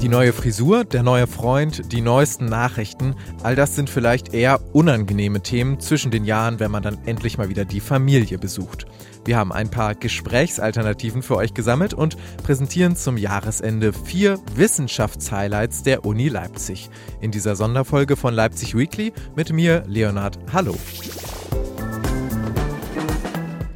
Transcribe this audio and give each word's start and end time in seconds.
Die 0.00 0.08
neue 0.08 0.32
Frisur, 0.32 0.84
der 0.84 1.02
neue 1.02 1.26
Freund, 1.26 1.92
die 1.92 2.00
neuesten 2.00 2.46
Nachrichten, 2.46 3.16
all 3.42 3.56
das 3.56 3.74
sind 3.74 3.90
vielleicht 3.90 4.32
eher 4.32 4.60
unangenehme 4.72 5.42
Themen 5.42 5.80
zwischen 5.80 6.12
den 6.12 6.24
Jahren, 6.24 6.60
wenn 6.60 6.70
man 6.70 6.84
dann 6.84 6.98
endlich 7.04 7.36
mal 7.36 7.48
wieder 7.48 7.64
die 7.64 7.80
Familie 7.80 8.38
besucht. 8.38 8.86
Wir 9.24 9.36
haben 9.36 9.52
ein 9.52 9.70
paar 9.70 9.94
Gesprächsalternativen 9.96 11.22
für 11.22 11.36
euch 11.36 11.52
gesammelt 11.52 11.94
und 11.94 12.16
präsentieren 12.44 12.94
zum 12.94 13.16
Jahresende 13.16 13.92
vier 13.92 14.38
Wissenschaftshighlights 14.54 15.82
der 15.82 16.06
Uni 16.06 16.28
Leipzig. 16.28 16.88
In 17.20 17.32
dieser 17.32 17.56
Sonderfolge 17.56 18.16
von 18.16 18.32
Leipzig 18.32 18.76
Weekly 18.76 19.12
mit 19.36 19.52
mir, 19.52 19.82
Leonhard. 19.86 20.38
Hallo. 20.52 20.76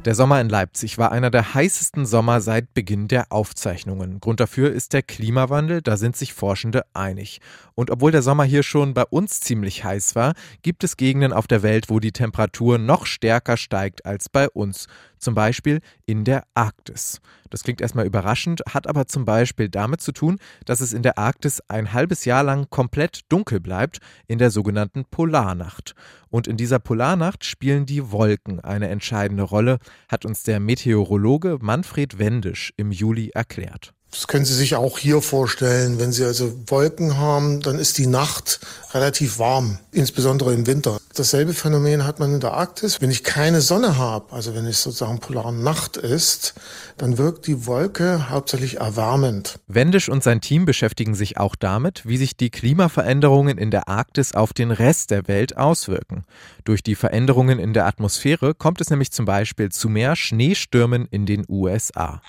Der 0.05 0.15
Sommer 0.15 0.41
in 0.41 0.49
Leipzig 0.49 0.97
war 0.97 1.13
einer 1.13 1.31
der 1.31 1.53
heißesten 1.53 2.05
Sommer 2.05 2.41
seit 2.41 2.73
Beginn 2.73 3.07
der 3.07 3.31
Aufzeichnungen. 3.31 4.19
Grund 4.19 4.41
dafür 4.41 4.69
ist 4.69 4.91
der 4.91 5.01
Klimawandel, 5.01 5.81
da 5.81 5.95
sind 5.95 6.17
sich 6.17 6.33
Forschende 6.33 6.83
einig. 6.93 7.39
Und 7.73 7.89
obwohl 7.89 8.11
der 8.11 8.21
Sommer 8.21 8.43
hier 8.43 8.63
schon 8.63 8.93
bei 8.93 9.05
uns 9.05 9.39
ziemlich 9.39 9.85
heiß 9.85 10.15
war, 10.15 10.33
gibt 10.61 10.83
es 10.83 10.97
Gegenden 10.97 11.31
auf 11.31 11.47
der 11.47 11.63
Welt, 11.63 11.89
wo 11.89 12.01
die 12.01 12.11
Temperatur 12.11 12.79
noch 12.79 13.05
stärker 13.05 13.55
steigt 13.55 14.05
als 14.05 14.27
bei 14.27 14.49
uns. 14.49 14.87
Zum 15.23 15.35
Beispiel 15.35 15.79
in 16.05 16.25
der 16.25 16.43
Arktis. 16.53 17.21
Das 17.49 17.63
klingt 17.63 17.79
erstmal 17.79 18.05
überraschend, 18.05 18.61
hat 18.67 18.87
aber 18.87 19.07
zum 19.07 19.23
Beispiel 19.23 19.69
damit 19.69 20.01
zu 20.01 20.11
tun, 20.11 20.37
dass 20.65 20.81
es 20.81 20.91
in 20.91 21.01
der 21.01 21.17
Arktis 21.17 21.61
ein 21.69 21.93
halbes 21.93 22.25
Jahr 22.25 22.43
lang 22.43 22.69
komplett 22.69 23.21
dunkel 23.29 23.61
bleibt, 23.61 23.99
in 24.27 24.37
der 24.37 24.51
sogenannten 24.51 25.05
Polarnacht. 25.05 25.95
Und 26.29 26.45
in 26.45 26.57
dieser 26.57 26.79
Polarnacht 26.79 27.45
spielen 27.45 27.85
die 27.85 28.11
Wolken 28.11 28.59
eine 28.59 28.89
entscheidende 28.89 29.43
Rolle, 29.43 29.77
hat 30.09 30.25
uns 30.25 30.43
der 30.43 30.59
Meteorologe 30.59 31.57
Manfred 31.61 32.19
Wendisch 32.19 32.73
im 32.75 32.91
Juli 32.91 33.29
erklärt. 33.29 33.93
Das 34.13 34.27
können 34.27 34.45
Sie 34.45 34.53
sich 34.53 34.75
auch 34.75 34.99
hier 34.99 35.23
vorstellen. 35.23 35.99
Wenn 35.99 36.11
Sie 36.11 36.23
also 36.23 36.53
Wolken 36.67 37.17
haben, 37.17 37.61
dann 37.61 37.79
ist 37.79 37.97
die 37.97 38.05
Nacht 38.05 38.59
relativ 38.93 39.39
warm, 39.39 39.79
insbesondere 39.91 40.53
im 40.53 40.67
Winter. 40.67 40.99
Dasselbe 41.15 41.53
Phänomen 41.53 42.05
hat 42.05 42.19
man 42.19 42.35
in 42.35 42.39
der 42.39 42.53
Arktis. 42.53 43.01
Wenn 43.01 43.09
ich 43.09 43.23
keine 43.23 43.61
Sonne 43.61 43.97
habe, 43.97 44.31
also 44.31 44.53
wenn 44.53 44.67
es 44.67 44.83
sozusagen 44.83 45.19
polare 45.19 45.51
Nacht 45.51 45.97
ist, 45.97 46.53
dann 46.97 47.17
wirkt 47.17 47.47
die 47.47 47.65
Wolke 47.65 48.29
hauptsächlich 48.29 48.77
erwärmend. 48.77 49.59
Wendisch 49.67 50.09
und 50.09 50.23
sein 50.23 50.41
Team 50.41 50.65
beschäftigen 50.65 51.15
sich 51.15 51.37
auch 51.37 51.55
damit, 51.55 52.05
wie 52.05 52.17
sich 52.17 52.37
die 52.37 52.51
Klimaveränderungen 52.51 53.57
in 53.57 53.71
der 53.71 53.87
Arktis 53.87 54.35
auf 54.35 54.53
den 54.53 54.69
Rest 54.69 55.09
der 55.09 55.27
Welt 55.27 55.57
auswirken. 55.57 56.23
Durch 56.65 56.83
die 56.83 56.95
Veränderungen 56.95 57.57
in 57.57 57.73
der 57.73 57.87
Atmosphäre 57.87 58.53
kommt 58.53 58.79
es 58.79 58.91
nämlich 58.91 59.11
zum 59.11 59.25
Beispiel 59.25 59.69
zu 59.69 59.89
mehr 59.89 60.15
Schneestürmen 60.15 61.07
in 61.09 61.25
den 61.25 61.45
USA. 61.49 62.21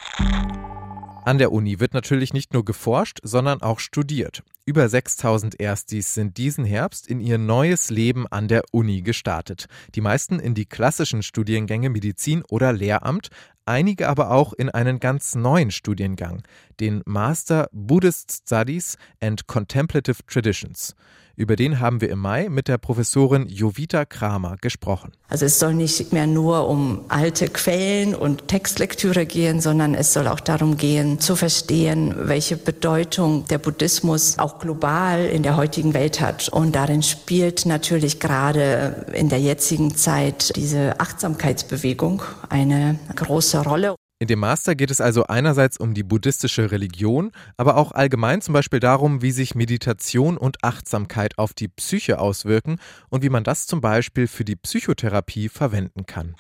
An 1.27 1.39
der 1.39 1.53
Uni 1.53 1.81
wird 1.81 1.95
natürlich 1.95 2.35
nicht 2.35 2.53
nur 2.53 2.67
geforscht, 2.67 3.19
sondern 3.23 3.63
auch 3.63 3.79
studiert. 3.79 4.43
Über 4.67 4.89
6000 4.89 5.61
Erstis 5.61 6.15
sind 6.15 6.39
diesen 6.39 6.65
Herbst 6.65 7.07
in 7.07 7.21
ihr 7.21 7.37
neues 7.37 7.91
Leben 7.91 8.27
an 8.27 8.49
der 8.49 8.63
Uni 8.73 9.03
gestartet. 9.03 9.67
Die 9.95 10.01
meisten 10.01 10.41
in 10.41 10.55
die 10.55 10.65
klassischen 10.65 11.23
Studiengänge 11.23 11.91
Medizin 11.91 12.43
oder 12.49 12.73
Lehramt, 12.73 13.29
einige 13.67 14.09
aber 14.09 14.31
auch 14.31 14.55
in 14.55 14.71
einen 14.71 15.01
ganz 15.01 15.35
neuen 15.35 15.71
Studiengang, 15.71 16.45
den 16.81 17.03
Master 17.05 17.69
Buddhist 17.73 18.33
Studies 18.47 18.97
and 19.21 19.47
Contemplative 19.47 20.25
Traditions. 20.27 20.95
Über 21.37 21.57
den 21.57 21.81
haben 21.81 22.01
wir 22.01 22.11
im 22.11 22.21
Mai 22.21 22.49
mit 22.49 22.69
der 22.69 22.79
Professorin 22.79 23.49
Jovita 23.49 24.05
Kramer 24.05 24.57
gesprochen. 24.61 25.11
Also 25.29 25.47
es 25.47 25.59
soll 25.59 25.75
nicht 25.75 26.13
mehr 26.13 26.29
nur 26.29 26.69
um 26.69 27.07
alte 27.09 27.49
Quellen 27.49 28.15
und 28.15 28.47
Textlektüre 28.47 29.27
gehen, 29.27 29.61
sondern 29.61 29.95
es 29.95 30.13
soll 30.13 30.29
auch 30.29 30.39
darum 30.39 30.77
gehen, 30.77 31.19
zu 31.19 31.35
verstehen, 31.35 32.15
welche 32.17 32.57
Bedeutung 32.57 33.47
der 33.49 33.59
Buddhismus 33.59 34.39
auch 34.39 34.54
global 34.61 35.25
in 35.27 35.43
der 35.43 35.57
heutigen 35.57 35.95
Welt 35.95 36.21
hat. 36.21 36.49
Und 36.49 36.75
darin 36.75 37.03
spielt 37.03 37.67
natürlich 37.67 38.21
gerade 38.21 39.07
in 39.13 39.29
der 39.29 39.41
jetzigen 39.41 39.95
Zeit 39.97 40.57
diese 40.57 41.01
Achtsamkeitsbewegung 41.01 42.23
eine 42.49 42.99
große 43.15 43.63
Rolle. 43.63 43.95
In 44.21 44.29
dem 44.29 44.39
Master 44.39 44.75
geht 44.75 44.91
es 44.91 45.01
also 45.01 45.27
einerseits 45.27 45.77
um 45.77 45.93
die 45.93 46.05
buddhistische 46.05 46.71
Religion, 46.71 47.33
aber 47.57 47.77
auch 47.77 47.93
allgemein 47.93 48.41
zum 48.41 48.55
Beispiel 48.55 48.81
darum, 48.81 49.23
wie 49.23 49.33
sich 49.33 49.55
Meditation 49.55 50.39
und 50.39 50.63
Achtsamkeit 50.63 51.37
auf 51.37 51.53
die 51.53 51.69
Psyche 51.69 52.21
auswirken 52.21 52.79
und 53.11 53.23
wie 53.23 53.29
man 53.29 53.45
das 53.45 53.67
zum 53.67 53.81
Beispiel 53.81 54.27
für 54.29 54.45
die 54.45 54.57
Psychotherapie 54.57 55.49
verwenden 55.49 56.07
kann. 56.07 56.37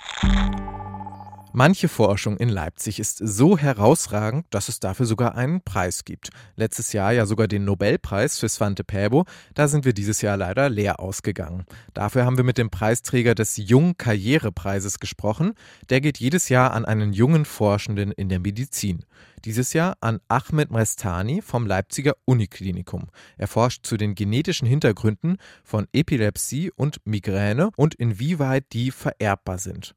Manche 1.57 1.87
Forschung 1.87 2.37
in 2.39 2.49
Leipzig 2.49 2.99
ist 2.99 3.19
so 3.19 3.57
herausragend, 3.57 4.45
dass 4.51 4.69
es 4.69 4.81
dafür 4.81 5.07
sogar 5.07 5.37
einen 5.37 5.61
Preis 5.63 6.05
gibt. 6.05 6.31
Letztes 6.57 6.93
Jahr 6.93 7.13
ja 7.13 7.27
sogar 7.27 7.47
den 7.47 7.65
Nobelpreis 7.65 8.41
für 8.41 8.49
Svante 8.49 8.83
Pääbo. 8.83 9.25
Da 9.55 9.69
sind 9.69 9.85
wir 9.85 9.93
dieses 9.93 10.21
Jahr 10.21 10.37
leider 10.37 10.69
leer 10.69 10.99
ausgegangen. 10.99 11.65
Dafür 11.93 12.25
haben 12.25 12.37
wir 12.39 12.43
mit 12.43 12.59
dem 12.59 12.71
Preisträger 12.71 13.37
des 13.37 13.57
Jung 13.57 13.97
Karrierepreises 13.97 14.99
gesprochen. 14.99 15.53
Der 15.91 16.01
geht 16.01 16.19
jedes 16.19 16.49
Jahr 16.49 16.73
an 16.73 16.85
einen 16.85 17.13
jungen 17.13 17.45
Forschenden 17.45 18.11
in 18.11 18.29
der 18.29 18.41
Medizin. 18.41 19.05
Dieses 19.45 19.75
Jahr 19.75 19.97
an 20.01 20.19
Ahmed 20.27 20.73
Mrestani 20.73 21.41
vom 21.41 21.69
Leipziger 21.69 22.15
Uniklinikum. 22.25 23.11
Er 23.39 23.47
forscht 23.47 23.87
zu 23.87 23.97
den 23.97 24.17
genetischen 24.17 24.67
Hintergründen 24.67 25.37
von 25.63 25.87
Epilepsie 25.93 26.73
und 26.75 26.99
Migräne 27.05 27.71
und 27.77 27.95
inwieweit 27.95 28.73
die 28.73 28.91
vererbbar 28.91 29.59
sind. 29.59 29.95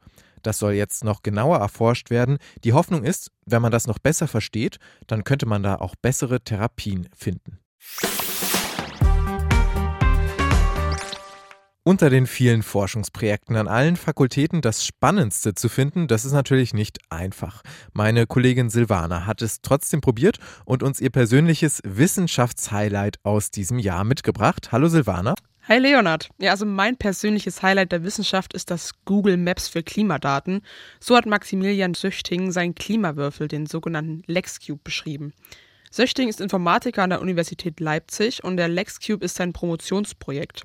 Das 0.48 0.60
soll 0.60 0.76
jetzt 0.76 1.04
noch 1.04 1.24
genauer 1.24 1.58
erforscht 1.58 2.10
werden. 2.10 2.38
Die 2.64 2.72
Hoffnung 2.72 3.04
ist, 3.04 3.32
wenn 3.46 3.62
man 3.62 3.70
das 3.70 3.86
noch 3.86 4.00
besser 4.00 4.30
versteht, 4.30 4.78
dann 5.06 5.26
könnte 5.26 5.46
man 5.46 5.62
da 5.62 5.76
auch 5.76 5.98
bessere 6.02 6.40
Therapien 6.40 7.10
finden. 7.14 7.60
Unter 11.84 12.10
den 12.10 12.28
vielen 12.28 12.64
Forschungsprojekten 12.64 13.58
an 13.58 13.68
allen 13.68 13.98
Fakultäten 13.98 14.62
das 14.62 14.86
Spannendste 14.86 15.54
zu 15.54 15.68
finden, 15.68 16.08
das 16.08 16.24
ist 16.24 16.32
natürlich 16.32 16.74
nicht 16.74 17.00
einfach. 17.10 17.62
Meine 17.92 18.26
Kollegin 18.26 18.70
Silvana 18.70 19.26
hat 19.26 19.42
es 19.42 19.62
trotzdem 19.62 20.00
probiert 20.00 20.38
und 20.64 20.82
uns 20.82 21.02
ihr 21.02 21.10
persönliches 21.10 21.82
Wissenschaftshighlight 21.84 23.18
aus 23.24 23.52
diesem 23.52 23.80
Jahr 23.80 24.06
mitgebracht. 24.06 24.72
Hallo 24.72 24.88
Silvana. 24.88 25.36
Hi 25.70 25.80
Leonard. 25.80 26.30
Ja, 26.40 26.52
also 26.52 26.66
mein 26.66 26.96
persönliches 26.96 27.62
Highlight 27.62 27.92
der 27.92 28.06
Wissenschaft 28.06 28.54
ist 28.54 28.72
das 28.72 28.94
Google 29.04 29.36
Maps 29.36 29.68
für 29.68 29.84
Klimadaten. 29.84 30.62
So 31.02 31.18
hat 31.18 31.26
Maximilian 31.26 31.94
Söchting 31.94 32.54
seinen 32.54 32.74
Klimawürfel, 32.74 33.50
den 33.50 33.66
sogenannten 33.66 34.24
LexCube, 34.28 34.80
beschrieben. 34.82 35.34
Söchting 35.92 36.30
ist 36.30 36.40
Informatiker 36.40 37.04
an 37.04 37.10
der 37.10 37.20
Universität 37.20 37.82
Leipzig 37.82 38.46
und 38.46 38.56
der 38.56 38.70
LexCube 38.70 39.26
ist 39.26 39.36
sein 39.36 39.52
Promotionsprojekt. 39.52 40.64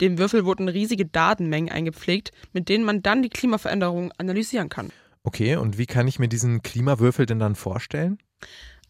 Dem 0.00 0.18
Würfel 0.18 0.44
wurden 0.44 0.68
riesige 0.68 1.04
Datenmengen 1.04 1.72
eingepflegt, 1.72 2.30
mit 2.52 2.68
denen 2.68 2.84
man 2.84 3.02
dann 3.02 3.24
die 3.24 3.30
Klimaveränderungen 3.30 4.12
analysieren 4.18 4.68
kann. 4.68 4.92
Okay, 5.24 5.56
und 5.56 5.78
wie 5.78 5.86
kann 5.86 6.06
ich 6.06 6.20
mir 6.20 6.28
diesen 6.28 6.62
Klimawürfel 6.62 7.26
denn 7.26 7.40
dann 7.40 7.56
vorstellen? 7.56 8.18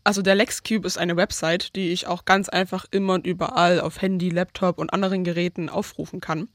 Also 0.09 0.23
der 0.23 0.37
LexCube 0.37 0.87
ist 0.87 0.97
eine 0.97 1.19
Website, 1.19 1.77
die 1.77 1.91
ich 1.91 2.07
auch 2.07 2.25
ganz 2.25 2.49
einfach 2.49 2.87
immer 2.91 3.13
und 3.13 3.27
überall 3.27 3.79
auf 3.79 4.01
Handy, 4.01 4.31
Laptop 4.31 4.79
und 4.79 4.91
anderen 4.91 5.23
Geräten 5.23 5.69
aufrufen 5.69 6.23
kann. 6.23 6.49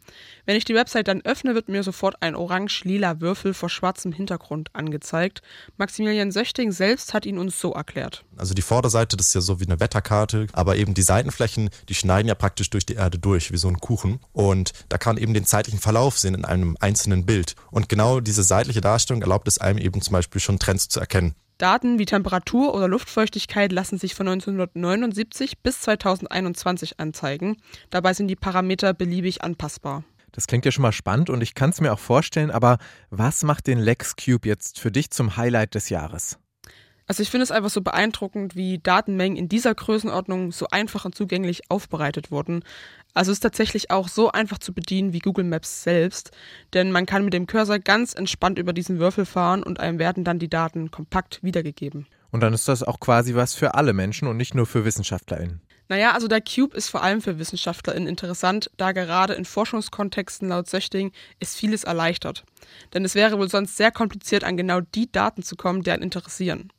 Wenn 0.47 0.55
ich 0.55 0.65
die 0.65 0.73
Website 0.73 1.07
dann 1.07 1.21
öffne, 1.21 1.53
wird 1.53 1.69
mir 1.69 1.83
sofort 1.83 2.15
ein 2.23 2.35
orange-lila 2.35 3.21
Würfel 3.21 3.53
vor 3.53 3.69
schwarzem 3.69 4.11
Hintergrund 4.11 4.71
angezeigt. 4.73 5.43
Maximilian 5.77 6.31
Söchting 6.31 6.71
selbst 6.71 7.13
hat 7.13 7.27
ihn 7.27 7.37
uns 7.37 7.61
so 7.61 7.73
erklärt. 7.73 8.25
Also 8.37 8.55
die 8.55 8.63
Vorderseite, 8.63 9.17
das 9.17 9.27
ist 9.27 9.35
ja 9.35 9.41
so 9.41 9.59
wie 9.59 9.67
eine 9.67 9.79
Wetterkarte, 9.79 10.47
aber 10.53 10.75
eben 10.77 10.95
die 10.95 11.03
Seitenflächen, 11.03 11.69
die 11.89 11.93
schneiden 11.93 12.27
ja 12.27 12.33
praktisch 12.33 12.71
durch 12.71 12.87
die 12.87 12.95
Erde 12.95 13.19
durch, 13.19 13.51
wie 13.51 13.57
so 13.57 13.67
ein 13.67 13.77
Kuchen. 13.77 14.19
Und 14.31 14.73
da 14.89 14.97
kann 14.97 15.17
eben 15.17 15.35
den 15.35 15.45
zeitlichen 15.45 15.79
Verlauf 15.79 16.17
sehen 16.17 16.33
in 16.33 16.45
einem 16.45 16.75
einzelnen 16.79 17.27
Bild. 17.27 17.55
Und 17.69 17.87
genau 17.87 18.19
diese 18.19 18.41
seitliche 18.41 18.81
Darstellung 18.81 19.21
erlaubt 19.21 19.47
es 19.47 19.59
einem 19.59 19.77
eben 19.77 20.01
zum 20.01 20.13
Beispiel 20.13 20.41
schon 20.41 20.57
Trends 20.57 20.89
zu 20.89 20.99
erkennen. 20.99 21.35
Daten 21.63 21.97
wie 21.97 22.05
Temperatur 22.05 22.75
oder 22.75 22.89
Luftfeuchtigkeit 22.89 23.71
lassen 23.71 23.97
sich 23.97 24.15
von 24.15 24.27
1979 24.27 25.59
bis 25.59 25.79
2021 25.79 26.99
anzeigen. 26.99 27.55
Dabei 27.89 28.13
sind 28.13 28.27
die 28.27 28.35
Parameter 28.35 28.93
beliebig 28.93 29.43
anpassbar. 29.43 30.03
Das 30.33 30.47
klingt 30.47 30.65
ja 30.65 30.73
schon 30.73 30.81
mal 30.81 30.91
spannend 30.91 31.29
und 31.29 31.41
ich 31.41 31.55
kann 31.55 31.69
es 31.69 31.79
mir 31.79 31.93
auch 31.93 31.99
vorstellen, 31.99 32.51
aber 32.51 32.79
was 33.11 33.43
macht 33.43 33.67
den 33.67 33.79
LexCube 33.79 34.45
jetzt 34.45 34.77
für 34.77 34.91
dich 34.91 35.09
zum 35.11 35.37
Highlight 35.37 35.73
des 35.75 35.87
Jahres? 35.87 36.37
Also 37.05 37.21
ich 37.21 37.29
finde 37.29 37.43
es 37.43 37.51
einfach 37.51 37.69
so 37.69 37.81
beeindruckend, 37.81 38.55
wie 38.55 38.79
Datenmengen 38.79 39.37
in 39.37 39.49
dieser 39.49 39.75
Größenordnung 39.75 40.51
so 40.51 40.67
einfach 40.67 41.05
und 41.05 41.15
zugänglich 41.15 41.69
aufbereitet 41.69 42.31
wurden. 42.31 42.63
Also 43.13 43.31
es 43.31 43.37
ist 43.37 43.41
tatsächlich 43.41 43.91
auch 43.91 44.07
so 44.07 44.31
einfach 44.31 44.57
zu 44.57 44.73
bedienen 44.73 45.13
wie 45.13 45.19
Google 45.19 45.45
Maps 45.45 45.83
selbst, 45.83 46.31
denn 46.73 46.91
man 46.91 47.05
kann 47.05 47.25
mit 47.25 47.33
dem 47.33 47.45
Cursor 47.45 47.79
ganz 47.79 48.13
entspannt 48.13 48.57
über 48.57 48.73
diesen 48.73 48.99
Würfel 48.99 49.25
fahren 49.25 49.63
und 49.63 49.79
einem 49.79 49.99
werden 49.99 50.23
dann 50.23 50.39
die 50.39 50.49
Daten 50.49 50.91
kompakt 50.91 51.43
wiedergegeben. 51.43 52.07
Und 52.31 52.39
dann 52.39 52.53
ist 52.53 52.67
das 52.67 52.81
auch 52.81 52.99
quasi 52.99 53.35
was 53.35 53.53
für 53.53 53.75
alle 53.75 53.93
Menschen 53.93 54.27
und 54.27 54.37
nicht 54.37 54.55
nur 54.55 54.65
für 54.65 54.85
WissenschaftlerInnen. 54.85 55.61
Naja, 55.89 56.13
also 56.13 56.27
der 56.27 56.41
Cube 56.41 56.75
ist 56.75 56.89
vor 56.89 57.03
allem 57.03 57.21
für 57.21 57.37
WissenschaftlerInnen 57.37 58.07
interessant, 58.07 58.71
da 58.77 58.93
gerade 58.93 59.33
in 59.33 59.45
Forschungskontexten 59.45 60.47
laut 60.49 60.67
Söchting 60.67 61.11
es 61.39 61.53
vieles 61.53 61.83
erleichtert. 61.83 62.45
Denn 62.93 63.05
es 63.05 63.13
wäre 63.13 63.37
wohl 63.37 63.49
sonst 63.49 63.77
sehr 63.77 63.91
kompliziert, 63.91 64.43
an 64.43 64.57
genau 64.57 64.79
die 64.79 65.11
Daten 65.11 65.43
zu 65.43 65.55
kommen, 65.55 65.83
die 65.83 65.91
einen 65.91 66.01
interessieren. 66.01 66.71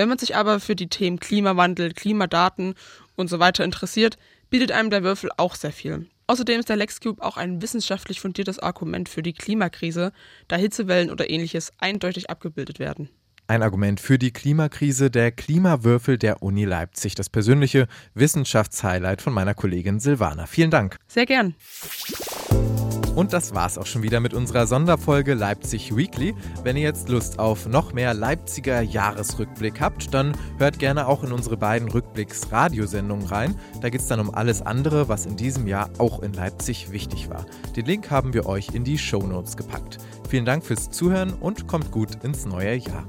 Wenn 0.00 0.08
man 0.08 0.16
sich 0.16 0.34
aber 0.34 0.60
für 0.60 0.74
die 0.74 0.88
Themen 0.88 1.20
Klimawandel, 1.20 1.92
Klimadaten 1.92 2.72
und 3.16 3.28
so 3.28 3.38
weiter 3.38 3.64
interessiert, 3.64 4.16
bietet 4.48 4.72
einem 4.72 4.88
der 4.88 5.02
Würfel 5.02 5.28
auch 5.36 5.54
sehr 5.54 5.72
viel. 5.72 6.06
Außerdem 6.26 6.58
ist 6.58 6.70
der 6.70 6.76
LexCube 6.76 7.22
auch 7.22 7.36
ein 7.36 7.60
wissenschaftlich 7.60 8.18
fundiertes 8.18 8.58
Argument 8.58 9.10
für 9.10 9.22
die 9.22 9.34
Klimakrise, 9.34 10.12
da 10.48 10.56
Hitzewellen 10.56 11.10
oder 11.10 11.28
ähnliches 11.28 11.74
eindeutig 11.76 12.30
abgebildet 12.30 12.78
werden. 12.78 13.10
Ein 13.46 13.62
Argument 13.62 14.00
für 14.00 14.18
die 14.18 14.32
Klimakrise, 14.32 15.10
der 15.10 15.32
Klimawürfel 15.32 16.16
der 16.16 16.42
Uni 16.42 16.64
Leipzig. 16.64 17.14
Das 17.14 17.28
persönliche 17.28 17.86
Wissenschaftshighlight 18.14 19.20
von 19.20 19.34
meiner 19.34 19.52
Kollegin 19.52 20.00
Silvana. 20.00 20.46
Vielen 20.46 20.70
Dank. 20.70 20.96
Sehr 21.08 21.26
gern. 21.26 21.54
Und 23.16 23.32
das 23.32 23.54
war's 23.54 23.76
auch 23.76 23.86
schon 23.86 24.02
wieder 24.02 24.20
mit 24.20 24.34
unserer 24.34 24.66
Sonderfolge 24.66 25.34
Leipzig 25.34 25.94
Weekly. 25.96 26.34
Wenn 26.62 26.76
ihr 26.76 26.84
jetzt 26.84 27.08
Lust 27.08 27.38
auf 27.38 27.66
noch 27.66 27.92
mehr 27.92 28.14
Leipziger 28.14 28.80
Jahresrückblick 28.80 29.80
habt, 29.80 30.14
dann 30.14 30.36
hört 30.58 30.78
gerne 30.78 31.06
auch 31.06 31.24
in 31.24 31.32
unsere 31.32 31.56
beiden 31.56 31.90
Rückblicks-Radiosendungen 31.90 33.26
rein. 33.26 33.56
Da 33.80 33.90
geht's 33.90 34.06
dann 34.06 34.20
um 34.20 34.32
alles 34.32 34.62
andere, 34.62 35.08
was 35.08 35.26
in 35.26 35.36
diesem 35.36 35.66
Jahr 35.66 35.90
auch 35.98 36.22
in 36.22 36.32
Leipzig 36.32 36.92
wichtig 36.92 37.28
war. 37.28 37.44
Den 37.76 37.86
Link 37.86 38.10
haben 38.10 38.32
wir 38.32 38.46
euch 38.46 38.68
in 38.74 38.84
die 38.84 38.96
Show 38.96 39.26
Notes 39.26 39.56
gepackt. 39.56 39.98
Vielen 40.28 40.44
Dank 40.44 40.64
fürs 40.64 40.90
Zuhören 40.90 41.32
und 41.32 41.66
kommt 41.66 41.90
gut 41.90 42.22
ins 42.22 42.46
neue 42.46 42.76
Jahr. 42.76 43.04